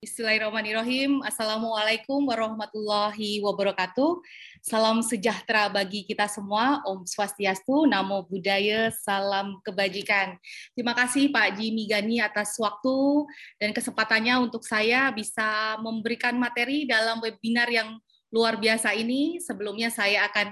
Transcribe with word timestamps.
Bismillahirrahmanirrahim. 0.00 1.20
Assalamualaikum 1.28 2.24
warahmatullahi 2.24 3.36
wabarakatuh. 3.44 4.24
Salam 4.64 5.04
sejahtera 5.04 5.68
bagi 5.68 6.08
kita 6.08 6.24
semua. 6.24 6.80
Om 6.88 7.04
Swastiastu, 7.04 7.84
Namo 7.84 8.24
Buddhaya, 8.24 8.88
Salam 8.96 9.60
Kebajikan. 9.60 10.40
Terima 10.72 10.96
kasih 10.96 11.28
Pak 11.28 11.60
Jimmy 11.60 11.84
Gani 11.84 12.16
atas 12.16 12.56
waktu 12.56 13.28
dan 13.60 13.76
kesempatannya 13.76 14.40
untuk 14.40 14.64
saya 14.64 15.12
bisa 15.12 15.76
memberikan 15.84 16.32
materi 16.40 16.88
dalam 16.88 17.20
webinar 17.20 17.68
yang 17.68 18.00
luar 18.30 18.56
biasa 18.56 18.94
ini. 18.94 19.42
Sebelumnya 19.42 19.90
saya 19.90 20.30
akan 20.30 20.46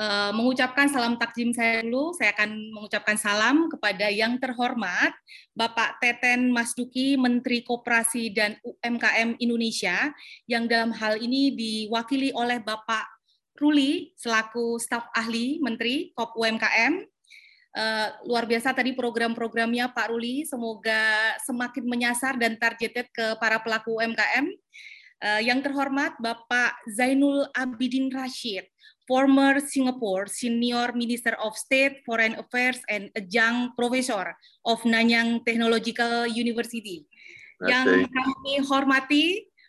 uh, 0.00 0.30
mengucapkan 0.32 0.86
salam 0.86 1.18
takjim 1.18 1.50
saya 1.50 1.82
dulu. 1.82 2.14
Saya 2.14 2.32
akan 2.32 2.50
mengucapkan 2.72 3.18
salam 3.18 3.66
kepada 3.68 4.08
yang 4.08 4.38
terhormat 4.38 5.12
Bapak 5.52 5.98
Teten 5.98 6.54
Masduki, 6.54 7.18
Menteri 7.18 7.66
Koperasi 7.66 8.30
dan 8.30 8.56
UMKM 8.62 9.38
Indonesia, 9.42 10.14
yang 10.46 10.70
dalam 10.70 10.94
hal 10.94 11.18
ini 11.18 11.52
diwakili 11.54 12.30
oleh 12.34 12.62
Bapak 12.62 13.10
Ruli 13.54 14.10
selaku 14.18 14.82
staf 14.82 15.06
ahli 15.14 15.62
Menteri 15.62 16.10
Kop 16.14 16.34
UMKM. 16.34 17.06
Uh, 17.74 18.06
luar 18.30 18.46
biasa 18.46 18.70
tadi 18.70 18.94
program-programnya 18.94 19.90
Pak 19.90 20.14
Ruli, 20.14 20.46
semoga 20.46 21.34
semakin 21.42 21.82
menyasar 21.82 22.38
dan 22.38 22.54
targeted 22.54 23.10
ke 23.10 23.34
para 23.42 23.58
pelaku 23.58 23.98
UMKM. 23.98 24.46
Uh, 25.22 25.40
yang 25.40 25.62
terhormat 25.64 26.18
Bapak 26.20 26.76
Zainul 26.90 27.48
Abidin 27.54 28.12
Rashid, 28.12 28.66
former 29.08 29.60
Singapore 29.60 30.28
Senior 30.28 30.92
Minister 30.92 31.36
of 31.40 31.56
State 31.56 32.04
Foreign 32.04 32.36
Affairs 32.36 32.80
and 32.88 33.08
adjunct 33.16 33.76
professor 33.76 34.36
of 34.64 34.80
Nanyang 34.84 35.44
Technological 35.44 36.28
University. 36.28 37.08
Okay. 37.62 37.72
Yang 37.72 38.10
kami 38.10 38.52
hormati 38.64 39.24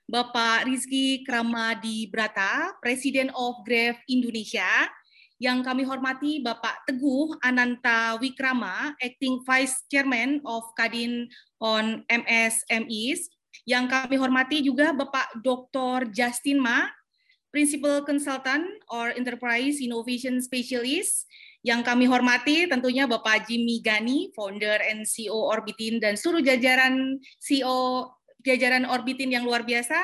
Bapak 0.06 0.70
Rizky 0.70 1.26
Kramadi 1.26 2.10
Brata, 2.14 2.78
Presiden 2.78 3.34
of 3.34 3.62
Grave 3.66 3.98
Indonesia, 4.06 4.70
yang 5.42 5.66
kami 5.66 5.84
hormati 5.84 6.40
Bapak 6.40 6.88
Teguh 6.88 7.36
Ananta 7.44 8.16
Wikrama, 8.22 8.96
Acting 9.04 9.44
Vice 9.44 9.84
Chairman 9.92 10.40
of 10.48 10.64
Kadin 10.80 11.28
on 11.60 12.08
MSMEs, 12.08 13.28
yang 13.66 13.90
kami 13.90 14.16
hormati 14.16 14.62
juga 14.62 14.94
Bapak 14.94 15.42
Dr. 15.42 16.14
Justin 16.14 16.62
Ma, 16.62 16.86
Principal 17.50 18.06
Consultant 18.06 18.62
or 18.94 19.10
Enterprise 19.18 19.82
Innovation 19.82 20.38
Specialist. 20.38 21.26
Yang 21.66 21.82
kami 21.82 22.06
hormati 22.06 22.70
tentunya 22.70 23.10
Bapak 23.10 23.50
Jimmy 23.50 23.82
Gani, 23.82 24.30
Founder 24.38 24.78
and 24.86 25.02
CEO 25.10 25.50
Orbitin, 25.50 25.98
dan 25.98 26.14
seluruh 26.14 26.46
jajaran 26.46 27.18
CEO 27.42 28.14
jajaran 28.46 28.86
Orbitin 28.86 29.34
yang 29.34 29.50
luar 29.50 29.66
biasa. 29.66 29.98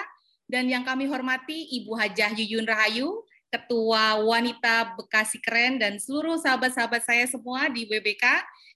Dan 0.50 0.68
yang 0.68 0.82
kami 0.82 1.06
hormati 1.06 1.70
Ibu 1.80 1.94
Hajah 1.94 2.34
Yuyun 2.34 2.66
Rahayu, 2.66 3.24
Ketua 3.54 4.20
Wanita 4.26 4.98
Bekasi 4.98 5.38
Keren, 5.38 5.78
dan 5.78 6.02
seluruh 6.02 6.42
sahabat-sahabat 6.42 7.06
saya 7.06 7.30
semua 7.30 7.70
di 7.70 7.86
WBK 7.86 8.26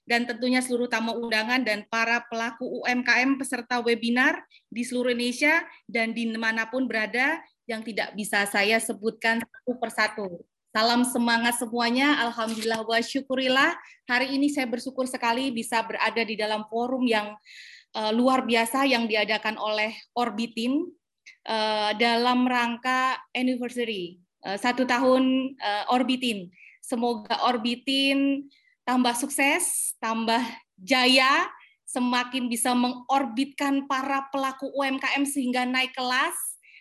dan 0.06 0.22
tentunya 0.24 0.62
seluruh 0.62 0.86
tamu 0.86 1.18
undangan 1.18 1.66
dan 1.66 1.82
para 1.90 2.22
pelaku 2.30 2.62
UMKM 2.86 3.36
peserta 3.36 3.82
webinar 3.82 4.38
di 4.70 4.86
seluruh 4.86 5.10
Indonesia 5.10 5.66
dan 5.90 6.14
di 6.14 6.30
mana 6.30 6.70
pun 6.70 6.86
berada 6.86 7.42
yang 7.66 7.82
tidak 7.82 8.14
bisa 8.14 8.46
saya 8.46 8.78
sebutkan 8.78 9.42
satu 9.42 9.72
persatu. 9.82 10.28
Salam 10.70 11.02
semangat 11.02 11.58
semuanya, 11.58 12.22
Alhamdulillah 12.30 12.86
wa 12.86 13.00
syukurillah. 13.02 13.74
Hari 14.06 14.38
ini 14.38 14.46
saya 14.52 14.70
bersyukur 14.70 15.10
sekali 15.10 15.50
bisa 15.50 15.82
berada 15.82 16.22
di 16.22 16.38
dalam 16.38 16.68
forum 16.70 17.02
yang 17.08 17.34
uh, 17.98 18.12
luar 18.14 18.46
biasa 18.46 18.86
yang 18.86 19.10
diadakan 19.10 19.58
oleh 19.58 19.96
Orbitin 20.14 20.86
uh, 21.48 21.90
dalam 21.96 22.44
rangka 22.44 23.18
anniversary 23.32 24.20
uh, 24.44 24.60
satu 24.60 24.84
tahun 24.84 25.56
uh, 25.58 25.96
Orbitin. 25.96 26.52
Semoga 26.84 27.40
Orbitin 27.48 28.46
tambah 28.86 29.14
sukses, 29.18 29.98
tambah 29.98 30.40
jaya, 30.78 31.50
semakin 31.86 32.46
bisa 32.46 32.70
mengorbitkan 32.72 33.90
para 33.90 34.30
pelaku 34.30 34.70
UMKM 34.74 35.26
sehingga 35.26 35.66
naik 35.66 35.94
kelas 35.94 36.34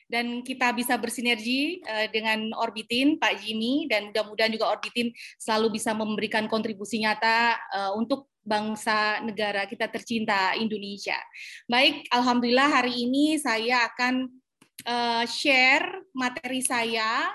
dan 0.05 0.45
kita 0.45 0.69
bisa 0.73 1.01
bersinergi 1.01 1.81
uh, 1.81 2.05
dengan 2.13 2.53
Orbitin, 2.61 3.17
Pak 3.17 3.41
Jimmy, 3.41 3.89
dan 3.89 4.13
mudah-mudahan 4.13 4.53
juga 4.53 4.69
Orbitin 4.69 5.09
selalu 5.41 5.81
bisa 5.81 5.97
memberikan 5.97 6.45
kontribusi 6.45 7.01
nyata 7.01 7.57
uh, 7.73 7.91
untuk 7.97 8.29
bangsa 8.45 9.25
negara 9.25 9.65
kita 9.65 9.89
tercinta 9.89 10.53
Indonesia. 10.53 11.17
Baik, 11.65 12.05
Alhamdulillah 12.13 12.69
hari 12.69 13.09
ini 13.09 13.41
saya 13.41 13.89
akan 13.89 14.29
uh, 14.85 15.25
share 15.25 16.05
materi 16.13 16.61
saya 16.61 17.33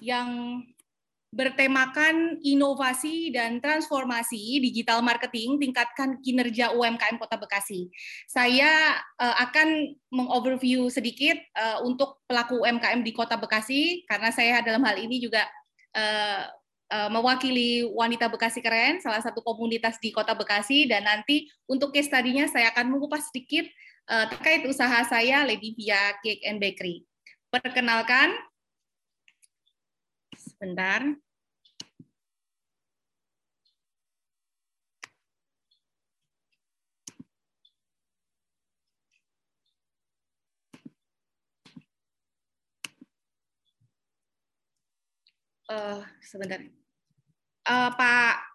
yang 0.00 0.64
bertemakan 1.30 2.42
inovasi 2.42 3.30
dan 3.30 3.62
transformasi 3.62 4.58
digital 4.58 4.98
marketing 4.98 5.62
tingkatkan 5.62 6.18
kinerja 6.26 6.74
UMKM 6.74 7.22
Kota 7.22 7.38
Bekasi. 7.38 7.86
Saya 8.26 8.98
uh, 9.14 9.36
akan 9.38 9.94
mengoverview 10.10 10.90
sedikit 10.90 11.38
uh, 11.54 11.86
untuk 11.86 12.18
pelaku 12.26 12.66
UMKM 12.66 13.06
di 13.06 13.14
Kota 13.14 13.38
Bekasi 13.38 14.02
karena 14.10 14.34
saya 14.34 14.58
dalam 14.66 14.82
hal 14.82 14.98
ini 14.98 15.22
juga 15.22 15.46
uh, 15.94 16.50
mewakili 16.90 17.86
Wanita 17.86 18.26
Bekasi 18.26 18.58
Keren, 18.58 18.98
salah 18.98 19.22
satu 19.22 19.46
komunitas 19.46 20.02
di 20.02 20.10
Kota 20.10 20.34
Bekasi 20.34 20.90
dan 20.90 21.06
nanti 21.06 21.46
untuk 21.70 21.94
case 21.94 22.10
study-nya 22.10 22.50
saya 22.50 22.74
akan 22.74 22.90
mengupas 22.90 23.30
sedikit 23.30 23.62
terkait 24.10 24.66
usaha 24.66 24.98
saya 25.06 25.46
Lady 25.46 25.70
Via 25.78 26.18
Cake 26.18 26.42
and 26.42 26.58
Bakery. 26.58 27.06
Perkenalkan, 27.54 28.34
Sebentar. 30.60 31.00
Uh, 45.64 46.04
sebentar. 46.20 46.60
Uh, 47.64 47.88
Pak 47.96 48.52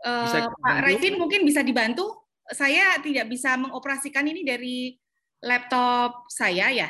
Uh, 0.00 0.48
Pak 0.64 0.88
Revin 0.88 1.20
mungkin 1.20 1.44
bisa 1.44 1.60
dibantu 1.60 2.19
saya 2.50 2.98
tidak 3.02 3.30
bisa 3.30 3.54
mengoperasikan 3.56 4.26
ini 4.26 4.42
dari 4.42 4.94
laptop 5.40 6.26
saya 6.28 6.68
ya. 6.70 6.88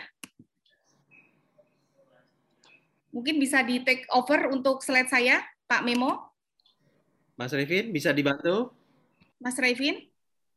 Mungkin 3.10 3.42
bisa 3.42 3.62
di 3.66 3.82
take 3.82 4.06
over 4.14 4.54
untuk 4.54 4.86
slide 4.86 5.10
saya, 5.10 5.42
Pak 5.66 5.82
Memo. 5.82 6.30
Mas 7.34 7.50
Revin, 7.50 7.90
bisa 7.90 8.14
dibantu? 8.14 8.70
Mas 9.42 9.58
Revin? 9.58 10.06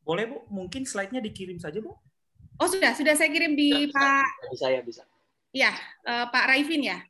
Boleh, 0.06 0.30
Bu. 0.30 0.38
Mungkin 0.52 0.86
slide-nya 0.86 1.24
dikirim 1.24 1.58
saja, 1.58 1.82
Bu. 1.82 1.98
Oh, 2.62 2.70
sudah. 2.70 2.94
Sudah 2.94 3.18
saya 3.18 3.32
kirim 3.34 3.58
di 3.58 3.90
bisa, 3.90 3.96
Pak... 3.96 4.28
Bisa, 4.54 4.68
ya, 4.70 4.82
bisa. 4.86 5.04
Ya, 5.50 5.72
uh, 6.06 6.30
Pak 6.30 6.46
Raifin 6.50 6.86
ya. 6.86 7.02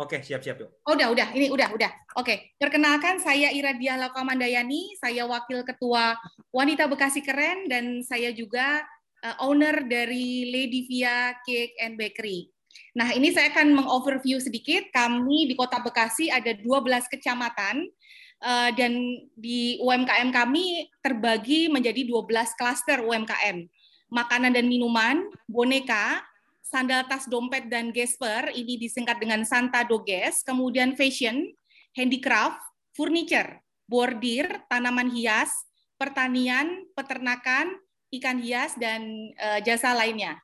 Oke, 0.00 0.24
siap-siap 0.24 0.56
yuk. 0.56 0.70
Oh, 0.88 0.96
udah, 0.96 1.12
udah. 1.12 1.28
Ini 1.36 1.52
udah, 1.52 1.76
udah. 1.76 1.92
Oke, 2.16 2.56
perkenalkan 2.56 3.20
saya 3.20 3.52
Iradia 3.52 4.00
Lakamandayani, 4.00 4.96
saya 4.96 5.28
Wakil 5.28 5.60
Ketua 5.60 6.16
Wanita 6.56 6.88
Bekasi 6.88 7.20
Keren, 7.20 7.68
dan 7.68 8.00
saya 8.00 8.32
juga 8.32 8.80
uh, 9.20 9.36
owner 9.44 9.84
dari 9.84 10.48
Lady 10.48 10.88
Via 10.88 11.36
Cake 11.44 11.76
and 11.84 12.00
Bakery. 12.00 12.48
Nah, 12.96 13.12
ini 13.12 13.28
saya 13.28 13.52
akan 13.52 13.76
mengoverview 13.76 14.40
sedikit. 14.40 14.88
Kami 14.88 15.52
di 15.52 15.54
Kota 15.54 15.84
Bekasi 15.84 16.32
ada 16.32 16.56
12 16.56 16.64
kecamatan, 17.12 17.84
uh, 18.40 18.72
dan 18.72 18.96
di 19.36 19.76
UMKM 19.84 20.32
kami 20.32 20.88
terbagi 21.04 21.68
menjadi 21.68 22.08
12 22.08 22.56
klaster 22.56 23.04
UMKM. 23.04 23.68
Makanan 24.10 24.56
dan 24.56 24.64
minuman, 24.64 25.28
boneka, 25.46 26.24
sandal 26.70 27.02
tas 27.10 27.26
dompet 27.26 27.66
dan 27.66 27.90
gesper, 27.90 28.54
ini 28.54 28.78
disingkat 28.78 29.18
dengan 29.18 29.42
Santa 29.42 29.82
Doges, 29.82 30.46
kemudian 30.46 30.94
fashion, 30.94 31.50
handicraft, 31.98 32.62
furniture, 32.94 33.58
bordir, 33.90 34.46
tanaman 34.70 35.10
hias, 35.10 35.50
pertanian, 35.98 36.86
peternakan, 36.94 37.74
ikan 38.14 38.38
hias, 38.38 38.78
dan 38.78 39.34
uh, 39.34 39.58
jasa 39.58 39.90
lainnya. 39.98 40.38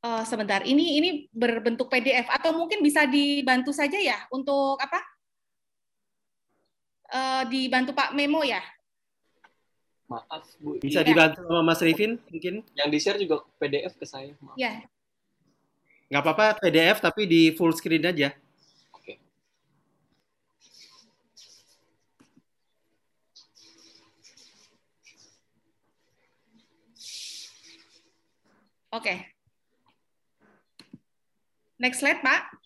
Uh, 0.00 0.24
sebentar, 0.24 0.62
ini 0.62 0.96
ini 1.02 1.10
berbentuk 1.34 1.90
PDF 1.90 2.30
atau 2.30 2.56
mungkin 2.56 2.80
bisa 2.80 3.04
dibantu 3.10 3.74
saja 3.74 3.98
ya 3.98 4.22
untuk 4.30 4.78
apa? 4.78 5.02
Uh, 7.10 7.42
dibantu 7.50 7.90
Pak 7.90 8.14
Memo 8.14 8.46
ya 8.46 8.62
Maaf 10.10 10.44
Bu. 10.58 10.74
Bisa 10.82 11.00
iya. 11.00 11.08
dibantu 11.08 11.46
sama 11.46 11.62
Mas 11.62 11.78
Rifin 11.78 12.18
mungkin? 12.26 12.66
Yang 12.74 12.88
di 12.90 12.98
share 12.98 13.18
juga 13.22 13.46
PDF 13.62 13.94
ke 13.94 14.02
saya. 14.02 14.34
Iya. 14.58 14.82
Nggak 16.10 16.22
apa-apa 16.26 16.46
PDF 16.58 16.98
tapi 16.98 17.30
di 17.30 17.54
full 17.54 17.70
screen 17.78 18.02
aja. 18.02 18.34
Oke. 18.90 19.22
Oke. 28.90 29.14
Next 31.78 32.02
slide, 32.02 32.20
Pak. 32.20 32.60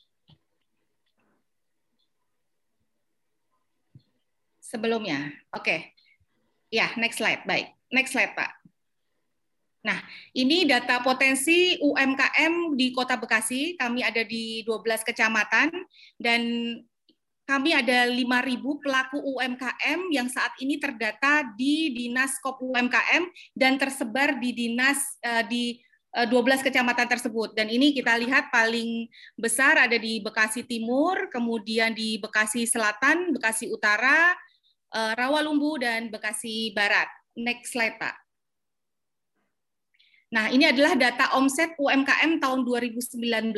sebelumnya. 4.75 5.31
Oke. 5.55 5.63
Okay. 5.63 5.94
Ya, 6.75 6.91
next 6.99 7.23
slide. 7.23 7.47
Baik. 7.47 7.71
Next 7.95 8.11
slide, 8.11 8.35
Pak. 8.35 8.51
Nah, 9.87 10.03
ini 10.35 10.67
data 10.67 10.99
potensi 11.07 11.79
UMKM 11.79 12.75
di 12.75 12.91
Kota 12.91 13.15
Bekasi. 13.15 13.79
Kami 13.79 14.03
ada 14.03 14.27
di 14.27 14.67
12 14.67 15.07
kecamatan 15.07 15.71
dan 16.19 16.43
kami 17.47 17.77
ada 17.77 18.11
5.000 18.11 18.83
pelaku 18.83 19.23
UMKM 19.23 20.01
yang 20.11 20.27
saat 20.27 20.57
ini 20.59 20.81
terdata 20.83 21.47
di 21.55 21.95
Dinas 21.95 22.43
Kop 22.43 22.59
UMKM 22.59 23.23
dan 23.55 23.79
tersebar 23.79 24.41
di 24.41 24.51
dinas 24.57 25.21
uh, 25.21 25.45
di 25.45 25.79
12 26.15 26.31
eh, 26.31 26.63
kecamatan 26.71 27.07
tersebut. 27.11 27.53
Dan 27.59 27.69
ini 27.69 27.91
kita 27.91 28.15
lihat 28.17 28.49
paling 28.49 29.11
besar 29.37 29.77
ada 29.77 29.99
di 29.99 30.23
Bekasi 30.23 30.63
Timur, 30.63 31.29
kemudian 31.29 31.91
di 31.91 32.17
Bekasi 32.23 32.65
Selatan, 32.71 33.35
Bekasi 33.35 33.69
Utara, 33.69 34.33
uh, 34.95 35.13
Rawalumbu, 35.19 35.83
dan 35.83 36.09
Bekasi 36.15 36.71
Barat. 36.73 37.11
Next 37.35 37.75
slide, 37.75 37.99
Pak. 37.99 38.25
Nah, 40.35 40.51
ini 40.51 40.67
adalah 40.67 40.99
data 40.99 41.31
omset 41.39 41.79
UMKM 41.79 42.43
tahun 42.43 42.67
2019 42.67 43.55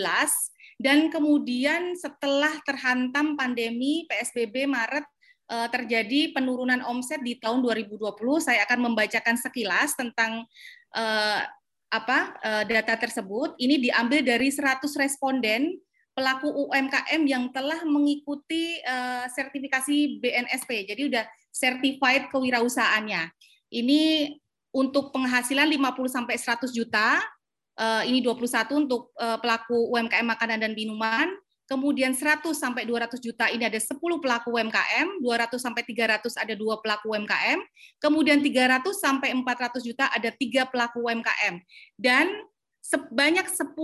dan 0.76 1.08
kemudian 1.08 1.96
setelah 1.96 2.52
terhantam 2.68 3.32
pandemi 3.32 4.04
PSBB 4.12 4.68
Maret 4.68 5.06
eh, 5.48 5.68
terjadi 5.72 6.36
penurunan 6.36 6.84
omset 6.84 7.24
di 7.24 7.40
tahun 7.40 7.64
2020. 7.64 8.12
Saya 8.44 8.68
akan 8.68 8.92
membacakan 8.92 9.40
sekilas 9.40 9.96
tentang 9.96 10.44
eh, 10.92 11.40
apa 11.88 12.18
eh, 12.44 12.64
data 12.68 12.92
tersebut. 13.00 13.56
Ini 13.56 13.80
diambil 13.80 14.20
dari 14.20 14.52
100 14.52 14.84
responden 15.00 15.80
pelaku 16.16 16.48
UMKM 16.48 17.22
yang 17.28 17.52
telah 17.52 17.84
mengikuti 17.84 18.80
sertifikasi 19.36 20.16
BNSP. 20.16 20.88
Jadi 20.88 21.12
udah 21.12 21.24
certified 21.52 22.32
kewirausahaannya. 22.32 23.28
Ini 23.68 24.32
untuk 24.72 25.12
penghasilan 25.12 25.68
50 25.68 26.08
sampai 26.08 26.36
100 26.36 26.72
juta, 26.72 27.20
uh, 27.80 28.02
ini 28.04 28.20
21 28.20 28.88
untuk 28.88 29.12
uh, 29.16 29.40
pelaku 29.40 29.92
UMKM 29.96 30.26
makanan 30.28 30.68
dan 30.68 30.72
minuman, 30.76 31.32
kemudian 31.64 32.12
100 32.12 32.52
sampai 32.52 32.84
200 32.84 33.16
juta 33.20 33.48
ini 33.48 33.64
ada 33.64 33.80
10 33.80 33.96
pelaku 33.96 34.52
UMKM, 34.52 35.24
200 35.24 35.56
sampai 35.56 35.82
300 35.82 36.36
ada 36.36 36.54
dua 36.54 36.78
pelaku 36.84 37.16
UMKM, 37.16 37.58
kemudian 37.96 38.44
300 38.44 38.84
sampai 38.96 39.32
400 39.32 39.80
juta 39.80 40.12
ada 40.12 40.28
tiga 40.36 40.69
pelaku 40.69 41.08
UMKM. 41.08 41.56
Dan 41.96 42.28
sebanyak 42.84 43.48
10 43.48 43.74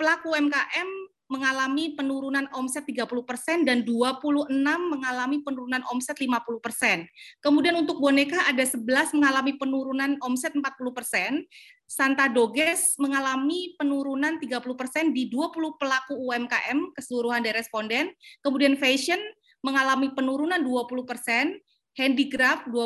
pelaku 0.00 0.34
UMKM 0.34 0.88
mengalami 1.30 1.96
penurunan 1.96 2.44
omset 2.52 2.84
30% 2.84 3.64
dan 3.64 3.86
26 3.86 4.52
mengalami 4.90 5.40
penurunan 5.40 5.82
omset 5.88 6.18
50%. 6.18 7.08
Kemudian 7.40 7.74
untuk 7.78 8.02
boneka 8.02 8.36
ada 8.48 8.64
11 8.64 9.16
mengalami 9.16 9.56
penurunan 9.56 10.18
omset 10.20 10.52
40%, 10.52 11.46
Santa 11.88 12.28
Doges 12.28 12.96
mengalami 12.96 13.76
penurunan 13.76 14.40
30% 14.40 15.12
di 15.12 15.28
20 15.28 15.76
pelaku 15.76 16.16
UMKM 16.16 16.96
keseluruhan 16.96 17.44
dari 17.44 17.60
responden, 17.60 18.12
kemudian 18.40 18.80
fashion 18.80 19.20
mengalami 19.60 20.08
penurunan 20.12 20.60
20%, 20.60 21.60
handicraft 21.96 22.64
12 22.72 22.82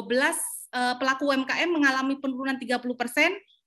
eh, 0.75 0.95
pelaku 0.99 1.31
UMKM 1.31 1.71
mengalami 1.71 2.19
penurunan 2.19 2.59
30%, 2.59 2.83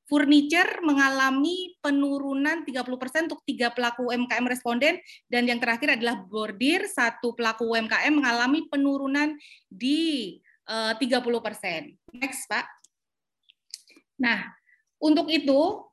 Furniture 0.10 0.82
mengalami 0.82 1.78
penurunan 1.86 2.66
30% 2.66 3.30
untuk 3.30 3.46
tiga 3.46 3.70
pelaku 3.70 4.10
UMKM 4.10 4.42
responden 4.50 4.98
dan 5.30 5.46
yang 5.46 5.62
terakhir 5.62 6.02
adalah 6.02 6.26
bordir 6.26 6.90
satu 6.90 7.38
pelaku 7.38 7.70
UMKM 7.70 8.18
mengalami 8.18 8.66
penurunan 8.74 9.38
di 9.70 10.42
uh, 10.66 10.98
30%. 10.98 11.94
Next, 12.18 12.50
Pak. 12.50 12.66
Nah, 14.18 14.50
untuk 14.98 15.30
itu 15.30 15.86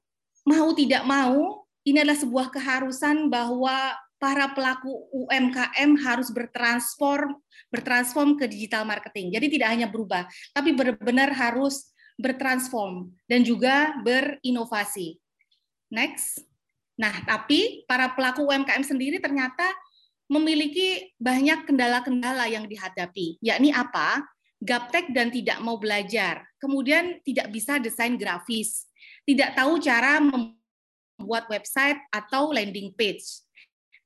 mau 0.48 0.68
tidak 0.72 1.04
mau 1.04 1.68
ini 1.86 2.02
adalah 2.02 2.18
sebuah 2.18 2.48
keharusan 2.50 3.28
bahwa 3.28 3.94
para 4.16 4.48
pelaku 4.56 5.06
UMKM 5.12 5.92
harus 6.02 6.32
bertransform 6.32 7.36
bertransform 7.68 8.40
ke 8.40 8.48
digital 8.48 8.88
marketing. 8.88 9.30
Jadi 9.30 9.46
tidak 9.58 9.68
hanya 9.76 9.86
berubah, 9.86 10.24
tapi 10.56 10.72
benar-benar 10.72 11.30
harus 11.36 11.92
bertransform 12.16 13.12
dan 13.28 13.44
juga 13.44 13.96
berinovasi. 14.00 15.20
Next. 15.92 16.42
Nah, 16.96 17.12
tapi 17.28 17.84
para 17.84 18.12
pelaku 18.16 18.48
UMKM 18.48 18.82
sendiri 18.82 19.20
ternyata 19.20 19.68
memiliki 20.26 21.14
banyak 21.20 21.68
kendala-kendala 21.68 22.50
yang 22.50 22.66
dihadapi, 22.66 23.38
yakni 23.38 23.70
apa? 23.70 24.26
Gaptek 24.56 25.12
dan 25.12 25.28
tidak 25.28 25.60
mau 25.60 25.76
belajar, 25.76 26.48
kemudian 26.56 27.20
tidak 27.22 27.52
bisa 27.52 27.76
desain 27.76 28.16
grafis, 28.16 28.88
tidak 29.28 29.52
tahu 29.52 29.76
cara 29.76 30.16
membuat 30.18 31.44
website 31.52 32.00
atau 32.08 32.50
landing 32.56 32.90
page, 32.96 33.44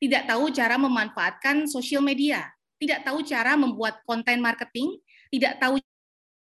tidak 0.02 0.26
tahu 0.26 0.50
cara 0.50 0.74
memanfaatkan 0.74 1.70
sosial 1.70 2.02
media, 2.02 2.50
tidak 2.82 3.06
tahu 3.06 3.22
cara 3.22 3.54
membuat 3.54 4.02
konten 4.02 4.42
marketing, 4.42 4.98
tidak 5.30 5.62
tahu 5.62 5.78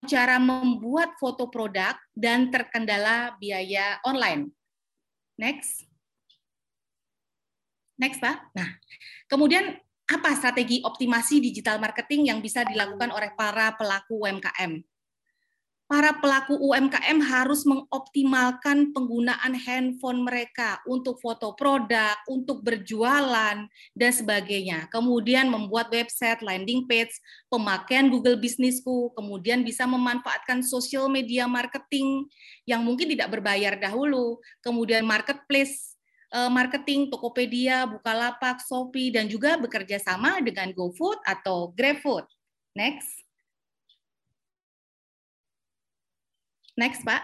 cara 0.09 0.41
membuat 0.41 1.17
foto 1.21 1.45
produk 1.49 1.93
dan 2.17 2.49
terkendala 2.49 3.37
biaya 3.37 4.01
online. 4.01 4.49
Next. 5.37 5.85
Next, 8.01 8.17
Pak. 8.17 8.49
Nah, 8.57 8.69
kemudian 9.29 9.77
apa 10.09 10.33
strategi 10.33 10.81
optimasi 10.81 11.37
digital 11.39 11.77
marketing 11.77 12.33
yang 12.33 12.39
bisa 12.41 12.65
dilakukan 12.65 13.13
oleh 13.13 13.31
para 13.37 13.77
pelaku 13.77 14.25
UMKM? 14.25 14.90
Para 15.91 16.15
pelaku 16.23 16.55
UMKM 16.55 17.19
harus 17.19 17.67
mengoptimalkan 17.67 18.95
penggunaan 18.95 19.51
handphone 19.59 20.23
mereka 20.23 20.79
untuk 20.87 21.19
foto 21.19 21.51
produk, 21.51 22.15
untuk 22.31 22.63
berjualan, 22.63 23.67
dan 23.91 24.11
sebagainya. 24.15 24.87
Kemudian 24.87 25.51
membuat 25.51 25.91
website, 25.91 26.39
landing 26.39 26.87
page, 26.87 27.11
pemakaian 27.51 28.07
Google 28.07 28.39
Businessku, 28.39 29.11
kemudian 29.19 29.67
bisa 29.67 29.83
memanfaatkan 29.83 30.63
social 30.63 31.11
media 31.11 31.43
marketing 31.43 32.23
yang 32.63 32.87
mungkin 32.87 33.11
tidak 33.11 33.27
berbayar 33.27 33.75
dahulu, 33.75 34.39
kemudian 34.63 35.03
marketplace 35.03 35.99
eh, 36.31 36.47
marketing 36.47 37.11
Tokopedia, 37.11 37.83
Bukalapak, 37.83 38.63
Shopee, 38.63 39.11
dan 39.11 39.27
juga 39.27 39.59
bekerja 39.59 39.99
sama 39.99 40.39
dengan 40.39 40.71
GoFood 40.71 41.19
atau 41.27 41.75
GrabFood. 41.75 42.23
Next. 42.79 43.20
Next, 46.81 47.05
Pak. 47.05 47.21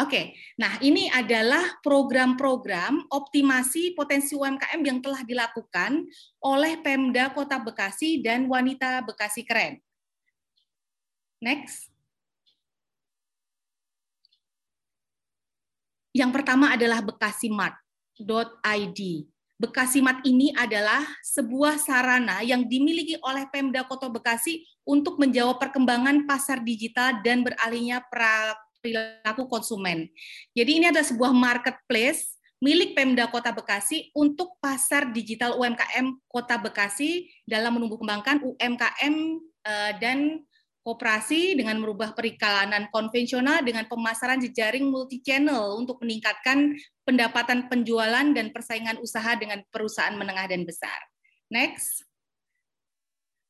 Oke, 0.00 0.32
nah 0.56 0.80
ini 0.80 1.12
adalah 1.12 1.76
program-program 1.84 3.12
optimasi 3.12 3.92
potensi 3.92 4.32
UMKM 4.32 4.80
yang 4.80 5.04
telah 5.04 5.20
dilakukan 5.26 6.08
oleh 6.40 6.80
Pemda 6.80 7.34
Kota 7.36 7.60
Bekasi 7.60 8.24
dan 8.24 8.48
Wanita 8.48 9.04
Bekasi 9.04 9.44
Keren. 9.44 9.76
Next. 11.44 11.92
Yang 16.16 16.30
pertama 16.32 16.72
adalah 16.72 17.04
bekasimat.id. 17.04 19.00
Bekasimat 19.58 20.22
ini 20.22 20.54
adalah 20.54 21.02
sebuah 21.26 21.74
sarana 21.76 22.46
yang 22.46 22.64
dimiliki 22.70 23.18
oleh 23.20 23.50
Pemda 23.50 23.82
Kota 23.82 24.06
Bekasi 24.06 24.62
untuk 24.86 25.18
menjawab 25.18 25.58
perkembangan 25.58 26.22
pasar 26.30 26.62
digital 26.62 27.18
dan 27.26 27.42
beralihnya 27.42 27.98
pra 28.06 28.54
perilaku 28.80 29.46
konsumen. 29.50 30.08
Jadi 30.54 30.70
ini 30.82 30.86
adalah 30.90 31.06
sebuah 31.06 31.32
marketplace 31.34 32.38
milik 32.58 32.98
Pemda 32.98 33.30
Kota 33.30 33.54
Bekasi 33.54 34.10
untuk 34.14 34.58
pasar 34.58 35.14
digital 35.14 35.54
UMKM 35.58 36.18
Kota 36.26 36.58
Bekasi 36.58 37.30
dalam 37.46 37.78
menumbuh 37.78 38.02
kembangkan 38.02 38.42
UMKM 38.42 39.14
eh, 39.66 39.92
dan 40.02 40.42
kooperasi 40.82 41.52
dengan 41.52 41.76
merubah 41.84 42.16
perikalanan 42.16 42.88
konvensional 42.88 43.60
dengan 43.60 43.84
pemasaran 43.84 44.40
jejaring 44.40 44.88
multi 44.88 45.20
channel 45.20 45.76
untuk 45.76 46.00
meningkatkan 46.00 46.80
pendapatan 47.04 47.68
penjualan 47.68 48.24
dan 48.32 48.48
persaingan 48.48 48.96
usaha 49.04 49.36
dengan 49.36 49.60
perusahaan 49.68 50.16
menengah 50.16 50.48
dan 50.48 50.64
besar. 50.64 50.96
Next. 51.52 52.07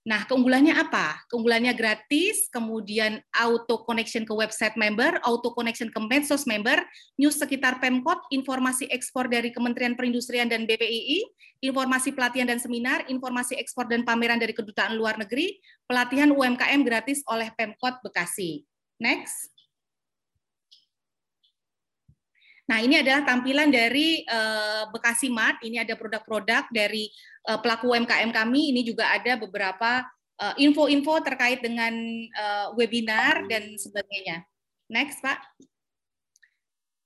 Nah, 0.08 0.24
keunggulannya 0.24 0.72
apa? 0.72 1.20
Keunggulannya 1.28 1.76
gratis, 1.76 2.48
kemudian 2.48 3.20
auto 3.28 3.84
connection 3.84 4.24
ke 4.24 4.32
website 4.32 4.72
member, 4.80 5.20
auto 5.20 5.52
connection 5.52 5.92
ke 5.92 6.00
medsos 6.00 6.48
member, 6.48 6.80
news 7.20 7.36
sekitar 7.36 7.76
Pemkot, 7.76 8.16
informasi 8.32 8.88
ekspor 8.88 9.28
dari 9.28 9.52
Kementerian 9.52 9.92
Perindustrian 9.92 10.48
dan 10.48 10.64
BPII, 10.64 11.28
informasi 11.60 12.16
pelatihan 12.16 12.48
dan 12.48 12.56
seminar, 12.56 13.04
informasi 13.12 13.60
ekspor 13.60 13.84
dan 13.84 14.00
pameran 14.08 14.40
dari 14.40 14.56
kedutaan 14.56 14.96
luar 14.96 15.20
negeri, 15.20 15.60
pelatihan 15.84 16.32
UMKM 16.32 16.88
gratis 16.88 17.20
oleh 17.28 17.52
Pemkot 17.52 18.00
Bekasi. 18.00 18.64
Next. 18.96 19.57
Nah, 22.68 22.84
ini 22.84 23.00
adalah 23.00 23.24
tampilan 23.24 23.72
dari 23.72 24.20
uh, 24.28 24.92
Bekasi 24.92 25.32
Mart. 25.32 25.64
Ini 25.64 25.88
ada 25.88 25.96
produk-produk 25.96 26.68
dari 26.68 27.08
uh, 27.48 27.56
pelaku 27.64 27.96
UMKM 27.96 28.28
kami. 28.28 28.76
Ini 28.76 28.84
juga 28.84 29.08
ada 29.08 29.40
beberapa 29.40 30.04
info-info 30.54 31.18
uh, 31.18 31.24
terkait 31.26 31.58
dengan 31.58 31.90
webinar 32.78 33.50
dan 33.50 33.74
sebagainya. 33.74 34.46
Next, 34.86 35.18
Pak. 35.18 35.42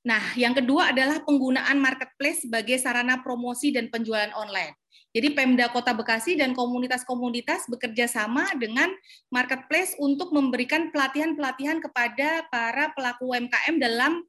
Nah, 0.02 0.34
yang 0.34 0.52
kedua 0.52 0.90
adalah 0.90 1.22
penggunaan 1.22 1.78
marketplace 1.78 2.44
sebagai 2.44 2.76
sarana 2.76 3.22
promosi 3.22 3.70
dan 3.70 3.88
penjualan 3.88 4.34
online. 4.34 4.74
Jadi 5.14 5.32
Pemda 5.36 5.68
Kota 5.68 5.92
Bekasi 5.92 6.40
dan 6.40 6.56
komunitas-komunitas 6.56 7.68
bekerja 7.68 8.08
sama 8.08 8.48
dengan 8.56 8.88
marketplace 9.28 9.94
untuk 10.00 10.32
memberikan 10.32 10.88
pelatihan-pelatihan 10.90 11.84
kepada 11.84 12.48
para 12.48 12.90
pelaku 12.96 13.30
UMKM 13.30 13.76
dalam 13.76 14.24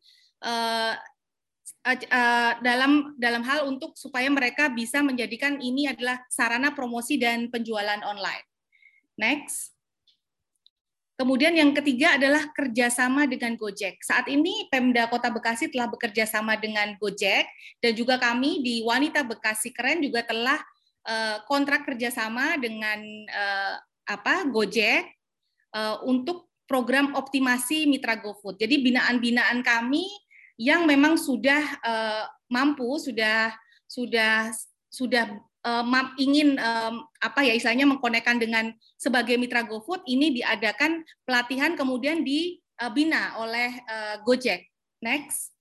uh, 1.83 2.53
dalam 2.63 3.13
dalam 3.19 3.43
hal 3.43 3.67
untuk 3.67 3.93
supaya 3.99 4.31
mereka 4.31 4.71
bisa 4.71 5.03
menjadikan 5.03 5.59
ini 5.59 5.91
adalah 5.91 6.23
sarana 6.31 6.71
promosi 6.71 7.19
dan 7.19 7.51
penjualan 7.51 7.99
online. 8.03 8.47
Next. 9.19 9.75
Kemudian 11.13 11.53
yang 11.53 11.77
ketiga 11.77 12.17
adalah 12.17 12.49
kerjasama 12.51 13.29
dengan 13.29 13.53
Gojek. 13.53 14.01
Saat 14.01 14.27
ini 14.33 14.65
Pemda 14.73 15.05
Kota 15.05 15.29
Bekasi 15.29 15.69
telah 15.69 15.85
bekerja 15.85 16.25
sama 16.25 16.57
dengan 16.57 16.97
Gojek 16.97 17.45
dan 17.79 17.93
juga 17.93 18.17
kami 18.17 18.65
di 18.65 18.81
Wanita 18.81 19.21
Bekasi 19.21 19.69
Keren 19.69 20.01
juga 20.01 20.25
telah 20.25 20.57
uh, 21.05 21.37
kontrak 21.45 21.85
kerjasama 21.85 22.57
dengan 22.57 22.99
apa 24.03 24.43
Gojek 24.49 25.05
untuk 26.03 26.51
program 26.67 27.13
optimasi 27.15 27.85
Mitra 27.85 28.17
GoFood. 28.19 28.59
Jadi 28.59 28.81
binaan-binaan 28.83 29.63
kami 29.63 30.03
yang 30.57 30.85
memang 30.85 31.17
sudah 31.17 31.61
uh, 31.81 32.23
mampu, 32.49 32.97
sudah 33.01 33.53
sudah 33.89 34.53
sudah 34.93 35.41
uh, 35.65 35.83
ingin 36.21 36.59
um, 36.59 37.05
apa 37.17 37.41
ya 37.45 37.57
istilahnya 37.57 37.89
mengkonekkan 37.89 38.37
dengan 38.37 38.73
sebagai 38.99 39.39
mitra 39.39 39.65
GoFood 39.65 40.05
ini 40.05 40.41
diadakan 40.41 41.01
pelatihan 41.25 41.73
kemudian 41.73 42.21
dibina 42.21 43.37
oleh 43.41 43.81
uh, 43.89 44.15
Gojek. 44.21 44.69
Next. 45.03 45.51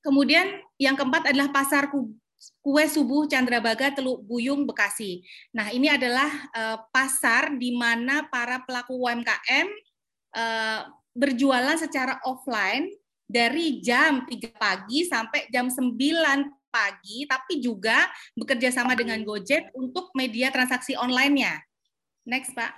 Kemudian 0.00 0.64
yang 0.80 0.96
keempat 0.96 1.28
adalah 1.28 1.52
pasar 1.52 1.92
kue 1.92 2.84
subuh 2.88 3.28
Chandrabaga 3.28 3.92
Teluk 3.92 4.24
Buyung 4.24 4.64
Bekasi. 4.64 5.20
Nah, 5.52 5.68
ini 5.68 5.92
adalah 5.92 6.48
uh, 6.56 6.80
pasar 6.88 7.52
di 7.60 7.76
mana 7.76 8.24
para 8.32 8.64
pelaku 8.64 8.96
UMKM 8.96 9.68
berjualan 11.14 11.76
secara 11.76 12.18
offline 12.26 12.90
dari 13.30 13.78
jam 13.78 14.26
3 14.26 14.54
pagi 14.58 15.06
sampai 15.06 15.46
jam 15.54 15.70
9 15.70 15.94
pagi, 16.70 17.26
tapi 17.26 17.58
juga 17.58 18.06
bekerja 18.38 18.70
sama 18.70 18.94
dengan 18.94 19.18
Gojek 19.26 19.74
untuk 19.74 20.14
media 20.14 20.54
transaksi 20.54 20.94
online-nya. 20.94 21.58
Next, 22.26 22.54
Pak. 22.54 22.72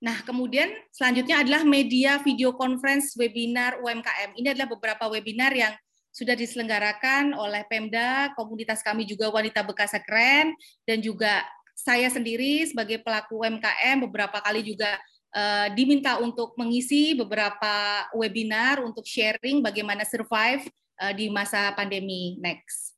Nah, 0.00 0.16
kemudian 0.24 0.72
selanjutnya 0.94 1.44
adalah 1.44 1.60
media 1.60 2.16
video 2.24 2.56
conference 2.56 3.12
webinar 3.20 3.76
UMKM. 3.84 4.32
Ini 4.32 4.56
adalah 4.56 4.72
beberapa 4.72 5.12
webinar 5.12 5.52
yang 5.52 5.76
sudah 6.10 6.34
diselenggarakan 6.34 7.36
oleh 7.36 7.62
Pemda, 7.68 8.32
komunitas 8.34 8.80
kami 8.82 9.04
juga 9.06 9.30
Wanita 9.30 9.62
Bekasa 9.62 10.00
Keren, 10.02 10.56
dan 10.88 10.98
juga 11.04 11.44
saya 11.76 12.08
sendiri 12.08 12.66
sebagai 12.66 13.00
pelaku 13.04 13.44
UMKM 13.44 14.02
beberapa 14.08 14.40
kali 14.40 14.64
juga 14.64 14.98
uh, 15.34 15.68
diminta 15.74 16.18
untuk 16.18 16.54
mengisi 16.58 17.14
beberapa 17.14 18.06
webinar 18.14 18.82
untuk 18.82 19.06
sharing 19.06 19.62
bagaimana 19.62 20.02
survive 20.06 20.66
uh, 21.00 21.12
di 21.14 21.30
masa 21.30 21.70
pandemi 21.74 22.38
next. 22.38 22.90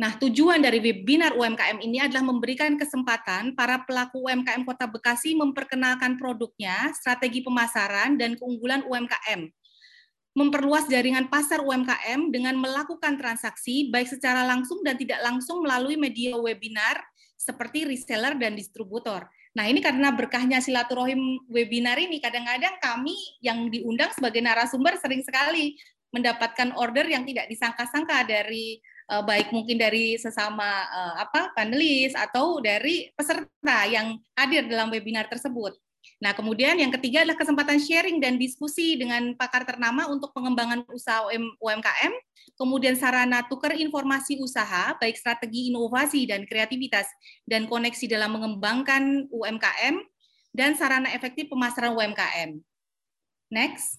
Nah, 0.00 0.16
tujuan 0.16 0.64
dari 0.64 0.80
webinar 0.80 1.36
UMKM 1.36 1.76
ini 1.84 2.00
adalah 2.00 2.24
memberikan 2.24 2.72
kesempatan 2.80 3.52
para 3.52 3.84
pelaku 3.84 4.24
UMKM 4.24 4.64
Kota 4.64 4.88
Bekasi 4.88 5.36
memperkenalkan 5.36 6.16
produknya, 6.16 6.88
strategi 6.96 7.44
pemasaran, 7.44 8.16
dan 8.16 8.32
keunggulan 8.40 8.80
UMKM. 8.88 9.52
Memperluas 10.32 10.88
jaringan 10.88 11.28
pasar 11.28 11.60
UMKM 11.60 12.32
dengan 12.32 12.56
melakukan 12.56 13.20
transaksi 13.20 13.92
baik 13.92 14.08
secara 14.08 14.40
langsung 14.48 14.80
dan 14.80 14.96
tidak 14.96 15.20
langsung 15.20 15.60
melalui 15.60 16.00
media 16.00 16.32
webinar 16.32 16.96
seperti 17.40 17.88
reseller 17.88 18.36
dan 18.36 18.52
distributor. 18.52 19.24
Nah, 19.56 19.64
ini 19.64 19.80
karena 19.80 20.12
berkahnya 20.12 20.60
silaturahim 20.60 21.40
webinar 21.48 21.96
ini, 21.96 22.20
kadang-kadang 22.20 22.76
kami 22.84 23.16
yang 23.40 23.72
diundang 23.72 24.12
sebagai 24.12 24.44
narasumber 24.44 25.00
sering 25.00 25.24
sekali 25.24 25.80
mendapatkan 26.12 26.76
order 26.76 27.08
yang 27.08 27.24
tidak 27.24 27.48
disangka-sangka 27.48 28.28
dari 28.28 28.76
uh, 29.08 29.22
baik 29.24 29.50
mungkin 29.54 29.78
dari 29.78 30.18
sesama 30.20 30.84
uh, 30.84 31.14
apa 31.22 31.54
panelis 31.54 32.12
atau 32.12 32.58
dari 32.60 33.08
peserta 33.14 33.88
yang 33.88 34.18
hadir 34.36 34.66
dalam 34.68 34.90
webinar 34.92 35.26
tersebut. 35.30 35.74
Nah, 36.20 36.36
kemudian 36.36 36.76
yang 36.76 36.92
ketiga 36.92 37.24
adalah 37.24 37.40
kesempatan 37.40 37.80
sharing 37.80 38.20
dan 38.20 38.36
diskusi 38.36 38.92
dengan 39.00 39.32
pakar 39.40 39.64
ternama 39.64 40.04
untuk 40.12 40.36
pengembangan 40.36 40.84
usaha 40.92 41.24
UMKM, 41.56 42.12
kemudian 42.60 42.92
sarana 42.92 43.40
tukar 43.48 43.72
informasi 43.72 44.36
usaha, 44.36 44.92
baik 45.00 45.16
strategi 45.16 45.72
inovasi 45.72 46.28
dan 46.28 46.44
kreativitas, 46.44 47.08
dan 47.48 47.64
koneksi 47.64 48.04
dalam 48.04 48.36
mengembangkan 48.36 49.32
UMKM, 49.32 49.96
dan 50.52 50.76
sarana 50.76 51.08
efektif 51.16 51.48
pemasaran 51.48 51.96
UMKM. 51.96 52.60
Next. 53.48 53.96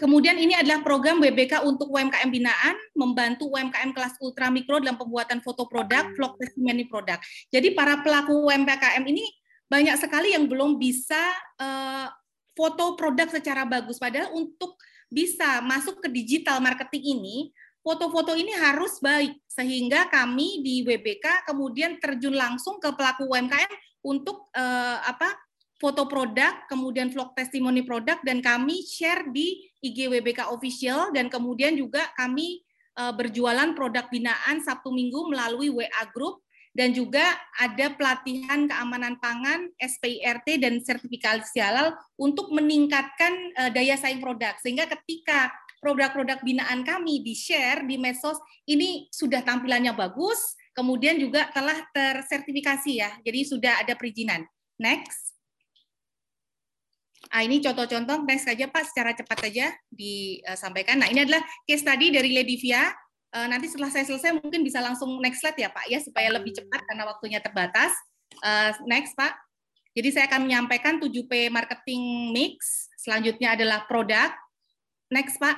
Kemudian 0.00 0.40
ini 0.40 0.56
adalah 0.56 0.80
program 0.80 1.20
WBK 1.20 1.60
untuk 1.68 1.92
UMKM 1.92 2.32
binaan, 2.32 2.74
membantu 2.96 3.52
UMKM 3.52 3.92
kelas 3.92 4.16
ultra 4.24 4.48
mikro 4.48 4.80
dalam 4.80 4.96
pembuatan 4.96 5.44
foto 5.44 5.68
produk, 5.68 6.08
vlog 6.16 6.40
testimoni 6.40 6.88
produk. 6.88 7.20
Jadi 7.52 7.76
para 7.76 8.00
pelaku 8.00 8.48
UMKM 8.48 9.04
ini 9.04 9.41
banyak 9.72 9.96
sekali 9.96 10.36
yang 10.36 10.44
belum 10.44 10.76
bisa 10.76 11.32
uh, 11.56 12.12
foto 12.52 12.92
produk 12.92 13.32
secara 13.32 13.64
bagus. 13.64 13.96
Padahal 13.96 14.36
untuk 14.36 14.76
bisa 15.08 15.64
masuk 15.64 16.04
ke 16.04 16.12
digital 16.12 16.60
marketing 16.60 17.16
ini, 17.16 17.36
foto-foto 17.80 18.36
ini 18.36 18.52
harus 18.52 19.00
baik 19.00 19.40
sehingga 19.48 20.12
kami 20.12 20.60
di 20.60 20.84
WBK 20.84 21.48
kemudian 21.48 21.96
terjun 21.96 22.36
langsung 22.36 22.76
ke 22.76 22.92
pelaku 22.92 23.24
UMKM 23.24 23.72
untuk 24.04 24.52
uh, 24.52 25.00
apa 25.08 25.32
foto 25.80 26.06
produk, 26.06 26.62
kemudian 26.70 27.10
vlog 27.10 27.34
testimoni 27.34 27.82
produk, 27.82 28.22
dan 28.22 28.38
kami 28.38 28.86
share 28.86 29.26
di 29.34 29.66
IG 29.82 30.06
WBK 30.06 30.46
Official, 30.54 31.10
dan 31.10 31.26
kemudian 31.26 31.74
juga 31.74 32.06
kami 32.14 32.62
uh, 33.02 33.10
berjualan 33.10 33.74
produk 33.74 34.06
binaan 34.06 34.62
Sabtu 34.62 34.94
Minggu 34.94 35.26
melalui 35.26 35.74
WA 35.74 36.04
Group, 36.14 36.46
dan 36.72 36.96
juga 36.96 37.24
ada 37.60 37.92
pelatihan 37.92 38.64
keamanan 38.64 39.20
pangan, 39.20 39.68
SPIRT, 39.76 40.56
dan 40.56 40.80
sertifikasi 40.80 41.56
halal 41.60 41.92
untuk 42.16 42.48
meningkatkan 42.48 43.32
uh, 43.60 43.70
daya 43.70 43.96
saing 44.00 44.24
produk. 44.24 44.56
Sehingga 44.64 44.88
ketika 44.88 45.52
produk-produk 45.84 46.40
binaan 46.40 46.80
kami 46.82 47.20
di-share 47.20 47.84
di 47.84 48.00
medsos, 48.00 48.40
ini 48.64 49.12
sudah 49.12 49.44
tampilannya 49.44 49.92
bagus, 49.92 50.56
kemudian 50.72 51.20
juga 51.20 51.52
telah 51.52 51.76
tersertifikasi 51.92 52.92
ya, 52.92 53.10
jadi 53.20 53.40
sudah 53.44 53.74
ada 53.84 53.92
perizinan. 53.92 54.48
Next. 54.80 55.32
Ah, 57.32 57.40
ini 57.44 57.64
contoh-contoh, 57.64 58.28
next 58.28 58.44
saja 58.44 58.68
Pak, 58.68 58.92
secara 58.92 59.16
cepat 59.16 59.38
saja 59.48 59.72
disampaikan. 59.88 61.00
Nah, 61.00 61.08
ini 61.08 61.24
adalah 61.24 61.40
case 61.64 61.80
study 61.80 62.12
dari 62.12 62.28
Ledivia. 62.28 62.92
Uh, 63.32 63.48
nanti 63.48 63.64
setelah 63.72 63.88
saya 63.88 64.04
selesai 64.04 64.36
mungkin 64.36 64.60
bisa 64.60 64.84
langsung 64.84 65.08
next 65.24 65.40
slide 65.40 65.56
ya 65.56 65.72
Pak, 65.72 65.88
ya 65.88 65.98
supaya 66.04 66.28
lebih 66.28 66.52
cepat 66.52 66.84
karena 66.84 67.08
waktunya 67.08 67.40
terbatas. 67.40 67.96
Uh, 68.44 68.76
next 68.84 69.16
Pak. 69.16 69.32
Jadi 69.92 70.08
saya 70.08 70.24
akan 70.28 70.48
menyampaikan 70.48 70.96
7P 71.00 71.52
marketing 71.52 72.32
mix. 72.32 72.88
Selanjutnya 72.96 73.56
adalah 73.56 73.84
produk. 73.88 74.32
Next 75.12 75.36
Pak. 75.36 75.56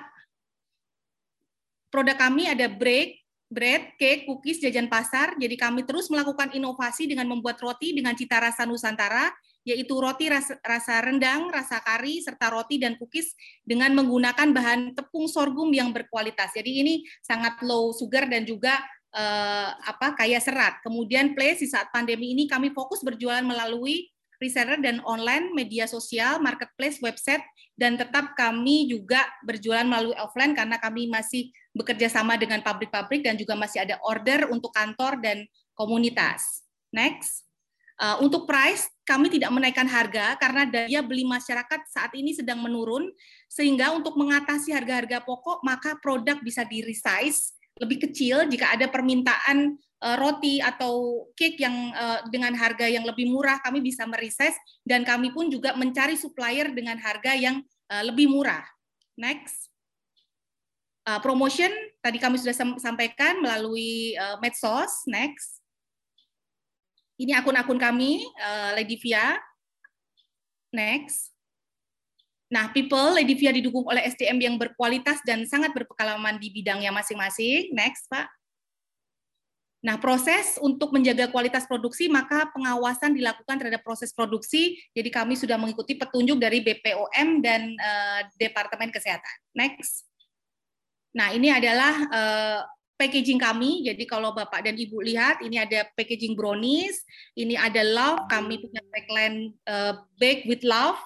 Produk 1.90 2.18
kami 2.18 2.50
ada 2.50 2.66
break, 2.66 3.22
bread, 3.46 3.94
cake, 3.94 4.26
cookies, 4.26 4.58
jajan 4.58 4.90
pasar. 4.90 5.38
Jadi 5.38 5.54
kami 5.54 5.86
terus 5.86 6.10
melakukan 6.10 6.50
inovasi 6.50 7.06
dengan 7.06 7.30
membuat 7.30 7.62
roti 7.62 7.94
dengan 7.94 8.18
cita 8.18 8.42
rasa 8.42 8.66
Nusantara 8.66 9.30
yaitu 9.64 9.96
roti 9.96 10.28
rasa, 10.28 10.60
rasa 10.60 11.00
rendang, 11.00 11.48
rasa 11.48 11.80
kari, 11.80 12.20
serta 12.20 12.52
roti 12.52 12.76
dan 12.76 13.00
cookies 13.00 13.32
dengan 13.64 13.96
menggunakan 13.96 14.52
bahan 14.52 14.92
tepung 14.92 15.24
sorghum 15.26 15.72
yang 15.72 15.90
berkualitas. 15.90 16.52
Jadi 16.52 16.84
ini 16.84 16.94
sangat 17.24 17.58
low 17.64 17.90
sugar 17.96 18.28
dan 18.28 18.44
juga 18.44 18.76
eh, 19.10 19.70
apa 19.72 20.12
kaya 20.14 20.36
serat. 20.38 20.84
Kemudian 20.84 21.32
place 21.32 21.64
di 21.64 21.68
saat 21.68 21.88
pandemi 21.88 22.36
ini 22.36 22.44
kami 22.44 22.76
fokus 22.76 23.00
berjualan 23.00 23.42
melalui 23.42 24.12
reseller 24.42 24.76
dan 24.82 25.00
online, 25.08 25.54
media 25.56 25.88
sosial, 25.88 26.42
marketplace, 26.42 27.00
website, 27.00 27.40
dan 27.78 27.96
tetap 27.96 28.36
kami 28.36 28.86
juga 28.90 29.24
berjualan 29.46 29.86
melalui 29.86 30.14
offline 30.20 30.52
karena 30.52 30.76
kami 30.76 31.08
masih 31.08 31.48
bekerja 31.74 32.12
sama 32.12 32.38
dengan 32.38 32.62
pabrik-pabrik 32.62 33.24
dan 33.24 33.34
juga 33.34 33.56
masih 33.58 33.82
ada 33.82 33.98
order 34.04 34.46
untuk 34.52 34.70
kantor 34.70 35.18
dan 35.24 35.48
komunitas. 35.74 36.62
Next. 36.94 37.43
Uh, 37.94 38.26
untuk 38.26 38.42
price, 38.42 38.90
kami 39.06 39.30
tidak 39.30 39.54
menaikkan 39.54 39.86
harga 39.86 40.34
karena 40.42 40.66
daya 40.66 40.98
beli 40.98 41.22
masyarakat 41.22 41.86
saat 41.86 42.10
ini 42.18 42.34
sedang 42.34 42.58
menurun, 42.58 43.06
sehingga 43.46 43.94
untuk 43.94 44.18
mengatasi 44.18 44.74
harga-harga 44.74 45.22
pokok, 45.22 45.62
maka 45.62 45.94
produk 46.02 46.34
bisa 46.42 46.66
di-resize 46.66 47.54
lebih 47.78 48.10
kecil 48.10 48.50
jika 48.50 48.74
ada 48.74 48.90
permintaan 48.90 49.78
uh, 49.78 50.16
roti 50.18 50.58
atau 50.58 51.26
cake 51.38 51.62
yang 51.62 51.94
uh, 51.94 52.26
dengan 52.34 52.58
harga 52.58 52.90
yang 52.90 53.06
lebih 53.06 53.30
murah, 53.30 53.62
kami 53.62 53.78
bisa 53.78 54.02
meresize 54.10 54.58
dan 54.82 55.06
kami 55.06 55.30
pun 55.30 55.46
juga 55.46 55.78
mencari 55.78 56.18
supplier 56.18 56.74
dengan 56.74 56.98
harga 56.98 57.30
yang 57.34 57.62
lebih 57.94 58.26
murah. 58.26 58.64
Next. 59.14 59.70
Promotion 61.20 61.70
tadi 62.00 62.16
kami 62.16 62.40
sudah 62.40 62.80
sampaikan 62.80 63.38
melalui 63.38 64.16
medsos. 64.40 65.04
Next. 65.04 65.63
Ini 67.14 67.38
akun-akun 67.38 67.78
kami, 67.78 68.26
uh, 68.42 68.74
Ledivia. 68.74 69.38
Next. 70.74 71.30
Nah, 72.50 72.70
People, 72.70 73.18
Ledivia 73.18 73.54
didukung 73.54 73.86
oleh 73.86 74.06
SDM 74.10 74.38
yang 74.38 74.56
berkualitas 74.58 75.22
dan 75.22 75.46
sangat 75.46 75.70
berpengalaman 75.74 76.38
di 76.38 76.50
bidangnya 76.50 76.90
masing-masing. 76.90 77.70
Next, 77.74 78.10
Pak. 78.10 78.26
Nah, 79.84 80.00
proses 80.00 80.56
untuk 80.64 80.96
menjaga 80.96 81.28
kualitas 81.28 81.68
produksi, 81.68 82.08
maka 82.08 82.48
pengawasan 82.56 83.12
dilakukan 83.12 83.60
terhadap 83.60 83.84
proses 83.84 84.16
produksi. 84.16 84.80
Jadi 84.96 85.12
kami 85.12 85.36
sudah 85.36 85.60
mengikuti 85.60 85.92
petunjuk 85.92 86.40
dari 86.40 86.64
BPOM 86.64 87.44
dan 87.44 87.76
uh, 87.76 88.20
Departemen 88.40 88.88
Kesehatan. 88.88 89.36
Next. 89.52 90.08
Nah, 91.12 91.36
ini 91.36 91.52
adalah 91.52 91.94
uh, 92.10 92.60
packaging 93.04 93.36
kami. 93.36 93.84
Jadi 93.84 94.08
kalau 94.08 94.32
Bapak 94.32 94.64
dan 94.64 94.72
Ibu 94.80 95.04
lihat, 95.04 95.44
ini 95.44 95.60
ada 95.60 95.84
packaging 95.92 96.32
brownies, 96.32 97.04
ini 97.36 97.52
ada 97.52 97.84
love, 97.84 98.24
kami 98.32 98.64
punya 98.64 98.80
tagline 98.88 99.52
uh, 99.68 100.00
bake 100.16 100.48
with 100.48 100.64
love. 100.64 100.96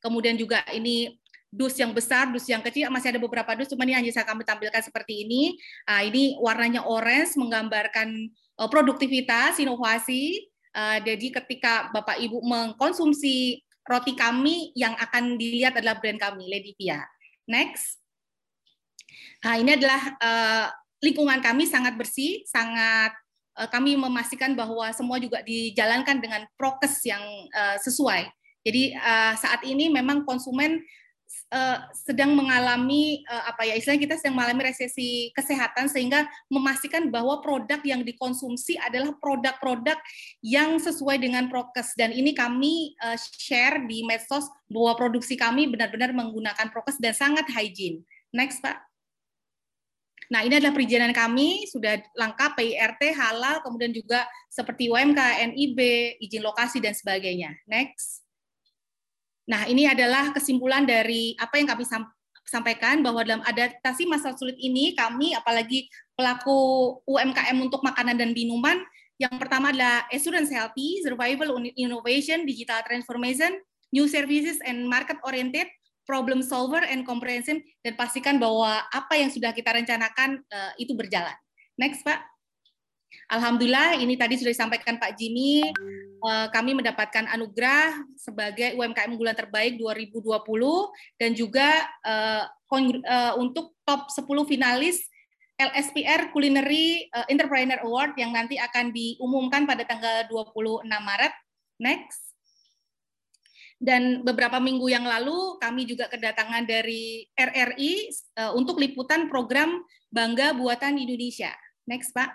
Kemudian 0.00 0.40
juga 0.40 0.64
ini 0.72 1.12
dus 1.52 1.76
yang 1.76 1.92
besar, 1.92 2.32
dus 2.32 2.48
yang 2.48 2.64
kecil, 2.64 2.88
masih 2.88 3.12
ada 3.12 3.20
beberapa 3.20 3.52
dus, 3.52 3.68
cuma 3.68 3.84
ini 3.84 3.92
hanya 3.92 4.08
saya 4.08 4.24
kami 4.24 4.48
tampilkan 4.48 4.80
seperti 4.80 5.28
ini. 5.28 5.52
Nah, 5.84 6.00
ini 6.00 6.40
warnanya 6.40 6.88
orange, 6.88 7.36
menggambarkan 7.36 8.32
uh, 8.56 8.68
produktivitas, 8.72 9.60
inovasi. 9.60 10.48
Uh, 10.72 10.96
jadi 11.04 11.44
ketika 11.44 11.92
Bapak 11.92 12.16
Ibu 12.16 12.40
mengkonsumsi 12.40 13.60
roti 13.84 14.16
kami, 14.16 14.72
yang 14.72 14.96
akan 14.96 15.36
dilihat 15.36 15.76
adalah 15.76 16.00
brand 16.00 16.16
kami, 16.16 16.48
Lady 16.48 16.72
Pia. 16.72 17.04
Next. 17.44 18.00
Nah, 19.44 19.60
ini 19.60 19.76
adalah 19.76 20.02
uh, 20.22 20.66
lingkungan 21.02 21.42
kami 21.42 21.66
sangat 21.66 21.98
bersih, 21.98 22.46
sangat 22.46 23.12
uh, 23.58 23.68
kami 23.68 23.98
memastikan 23.98 24.54
bahwa 24.54 24.86
semua 24.94 25.18
juga 25.18 25.42
dijalankan 25.42 26.22
dengan 26.22 26.46
prokes 26.54 27.02
yang 27.04 27.20
uh, 27.52 27.76
sesuai. 27.82 28.30
Jadi 28.62 28.94
uh, 28.94 29.34
saat 29.34 29.66
ini 29.66 29.90
memang 29.90 30.22
konsumen 30.22 30.80
sedang 31.92 32.32
mengalami 32.32 33.24
apa 33.28 33.68
ya 33.68 33.76
istilahnya 33.76 34.04
kita 34.08 34.16
sedang 34.20 34.40
mengalami 34.40 34.72
resesi 34.72 35.32
kesehatan 35.36 35.84
sehingga 35.88 36.24
memastikan 36.48 37.12
bahwa 37.12 37.44
produk 37.44 37.76
yang 37.84 38.04
dikonsumsi 38.04 38.80
adalah 38.80 39.12
produk-produk 39.20 39.96
yang 40.44 40.80
sesuai 40.80 41.20
dengan 41.20 41.52
prokes 41.52 41.92
dan 41.96 42.12
ini 42.12 42.32
kami 42.36 42.96
share 43.36 43.84
di 43.84 44.04
medsos 44.04 44.48
bahwa 44.68 44.96
produksi 44.96 45.36
kami 45.36 45.68
benar-benar 45.68 46.16
menggunakan 46.16 46.72
prokes 46.72 47.00
dan 47.00 47.16
sangat 47.16 47.48
hygiene. 47.52 48.04
Next, 48.32 48.64
Pak. 48.64 48.91
Nah, 50.32 50.48
ini 50.48 50.56
adalah 50.56 50.72
perizinan 50.72 51.12
kami, 51.12 51.68
sudah 51.68 52.00
lengkap 52.16 52.56
PIRT, 52.56 53.12
halal, 53.12 53.60
kemudian 53.60 53.92
juga 53.92 54.24
seperti 54.48 54.88
UMK, 54.88 55.20
NIB, 55.52 55.78
izin 56.24 56.40
lokasi, 56.40 56.80
dan 56.80 56.96
sebagainya. 56.96 57.52
Next. 57.68 58.24
Nah, 59.44 59.68
ini 59.68 59.84
adalah 59.84 60.32
kesimpulan 60.32 60.88
dari 60.88 61.36
apa 61.36 61.60
yang 61.60 61.68
kami 61.68 61.84
sampaikan, 62.48 63.04
bahwa 63.04 63.20
dalam 63.20 63.44
adaptasi 63.44 64.08
masa 64.08 64.32
sulit 64.32 64.56
ini, 64.56 64.96
kami, 64.96 65.36
apalagi 65.36 65.92
pelaku 66.16 66.96
UMKM 67.04 67.60
untuk 67.60 67.84
makanan 67.84 68.16
dan 68.16 68.32
minuman, 68.32 68.80
yang 69.20 69.36
pertama 69.36 69.68
adalah 69.68 70.08
assurance 70.08 70.48
healthy, 70.48 71.04
survival 71.04 71.60
innovation, 71.76 72.48
digital 72.48 72.80
transformation, 72.88 73.52
new 73.92 74.08
services 74.08 74.64
and 74.64 74.88
market 74.88 75.20
oriented, 75.28 75.68
problem 76.02 76.42
solver 76.42 76.82
and 76.82 77.06
comprehensive 77.06 77.62
dan 77.82 77.94
pastikan 77.94 78.36
bahwa 78.38 78.82
apa 78.90 79.14
yang 79.18 79.30
sudah 79.30 79.54
kita 79.54 79.70
rencanakan 79.70 80.42
uh, 80.50 80.72
itu 80.78 80.92
berjalan. 80.94 81.34
Next, 81.78 82.02
Pak. 82.02 82.20
Alhamdulillah 83.28 84.00
ini 84.00 84.16
tadi 84.16 84.40
sudah 84.40 84.52
disampaikan 84.56 84.96
Pak 84.96 85.20
Jimmy, 85.20 85.60
uh, 86.24 86.48
kami 86.48 86.72
mendapatkan 86.72 87.28
anugerah 87.28 87.92
sebagai 88.16 88.72
UMKM 88.72 89.12
unggulan 89.12 89.36
terbaik 89.36 89.76
2020 89.76 90.32
dan 91.20 91.30
juga 91.36 91.68
uh, 92.08 92.48
uh, 92.48 93.32
untuk 93.36 93.76
top 93.84 94.08
10 94.08 94.26
finalis 94.48 95.04
LSPR 95.60 96.32
Culinary 96.32 97.06
Entrepreneur 97.28 97.78
Award 97.84 98.16
yang 98.18 98.32
nanti 98.34 98.56
akan 98.58 98.90
diumumkan 98.90 99.62
pada 99.68 99.84
tanggal 99.84 100.26
26 100.26 100.88
Maret. 100.88 101.34
Next. 101.78 102.31
Dan 103.82 104.22
beberapa 104.22 104.62
minggu 104.62 104.86
yang 104.86 105.02
lalu 105.02 105.58
kami 105.58 105.82
juga 105.90 106.06
kedatangan 106.06 106.62
dari 106.62 107.26
RRI 107.34 107.92
eh, 108.38 108.52
untuk 108.54 108.78
liputan 108.78 109.26
program 109.26 109.82
Bangga 110.06 110.54
Buatan 110.54 111.02
Indonesia. 111.02 111.50
Next, 111.90 112.14
Pak. 112.14 112.30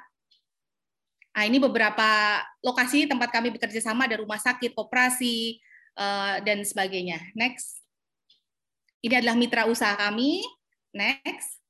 Nah, 1.38 1.46
ini 1.46 1.62
beberapa 1.62 2.42
lokasi 2.66 3.06
tempat 3.06 3.30
kami 3.30 3.54
bekerja 3.54 3.80
sama, 3.80 4.10
ada 4.10 4.18
rumah 4.18 4.42
sakit, 4.42 4.74
koperasi, 4.74 5.62
uh, 5.98 6.38
dan 6.46 6.62
sebagainya. 6.62 7.20
Next. 7.34 7.82
Ini 9.02 9.22
adalah 9.22 9.36
mitra 9.38 9.70
usaha 9.70 9.94
kami. 9.98 10.46
Next. 10.94 11.62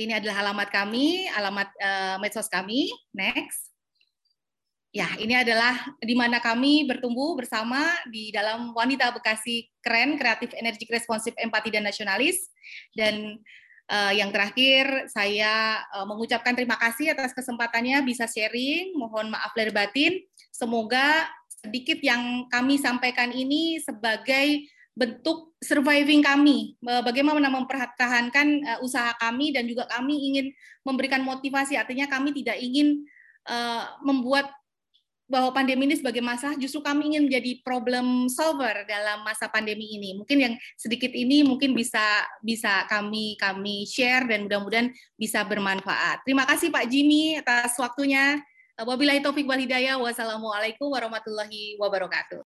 Ini 0.00 0.16
adalah 0.16 0.48
alamat 0.48 0.68
kami, 0.72 1.28
alamat 1.28 1.68
uh, 1.76 2.16
medsos 2.24 2.48
kami. 2.48 2.88
Next. 3.12 3.69
Ya, 4.90 5.06
ini 5.22 5.38
adalah 5.38 5.78
di 6.02 6.18
mana 6.18 6.42
kami 6.42 6.82
bertumbuh 6.82 7.38
bersama 7.38 7.94
di 8.10 8.34
dalam 8.34 8.74
wanita 8.74 9.14
Bekasi 9.14 9.70
keren, 9.78 10.18
kreatif, 10.18 10.50
energik, 10.58 10.90
responsif, 10.90 11.30
empati 11.38 11.70
dan 11.70 11.86
nasionalis. 11.86 12.50
Dan 12.90 13.38
uh, 13.86 14.10
yang 14.10 14.34
terakhir 14.34 15.06
saya 15.06 15.78
uh, 15.94 16.02
mengucapkan 16.10 16.58
terima 16.58 16.74
kasih 16.74 17.14
atas 17.14 17.30
kesempatannya 17.38 18.02
bisa 18.02 18.26
sharing. 18.26 18.98
Mohon 18.98 19.30
maaf 19.30 19.54
lahir 19.54 19.70
batin. 19.70 20.26
Semoga 20.50 21.30
sedikit 21.62 22.02
yang 22.02 22.50
kami 22.50 22.74
sampaikan 22.82 23.30
ini 23.30 23.78
sebagai 23.78 24.66
bentuk 24.90 25.54
surviving 25.62 26.18
kami, 26.18 26.74
bagaimana 26.82 27.46
mempertahankan 27.46 28.48
uh, 28.66 28.78
usaha 28.82 29.14
kami 29.22 29.54
dan 29.54 29.70
juga 29.70 29.86
kami 29.86 30.34
ingin 30.34 30.46
memberikan 30.82 31.22
motivasi. 31.22 31.78
Artinya 31.78 32.10
kami 32.10 32.34
tidak 32.34 32.58
ingin 32.58 33.06
uh, 33.46 33.96
membuat 34.02 34.59
bahwa 35.30 35.54
pandemi 35.54 35.86
ini 35.86 35.96
sebagai 35.96 36.20
masalah, 36.20 36.58
justru 36.58 36.84
kami 36.84 37.14
ingin 37.14 37.30
menjadi 37.30 37.62
problem 37.64 38.26
solver 38.28 38.84
dalam 38.84 39.24
masa 39.24 39.46
pandemi 39.46 39.96
ini. 39.96 40.18
Mungkin 40.18 40.38
yang 40.42 40.54
sedikit 40.74 41.14
ini 41.14 41.46
mungkin 41.46 41.72
bisa 41.72 42.26
bisa 42.44 42.84
kami 42.90 43.38
kami 43.40 43.86
share 43.86 44.26
dan 44.26 44.44
mudah-mudahan 44.44 44.90
bisa 45.14 45.46
bermanfaat. 45.46 46.26
Terima 46.26 46.44
kasih 46.44 46.68
Pak 46.68 46.84
Jimmy 46.90 47.38
atas 47.40 47.78
waktunya. 47.80 48.42
Wabillahi 48.80 49.20
taufik 49.20 49.44
wal 49.44 49.60
hidayah. 49.60 50.00
Wassalamualaikum 50.00 50.88
warahmatullahi 50.88 51.76
wabarakatuh. 51.76 52.38